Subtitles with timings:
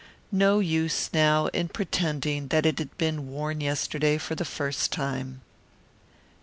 [0.31, 5.41] No use now in pretending that it had been worn yesterday for the first time.